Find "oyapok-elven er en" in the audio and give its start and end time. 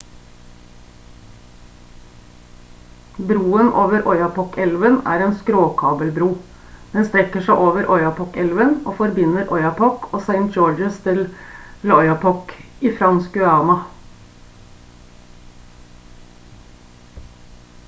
4.13-5.35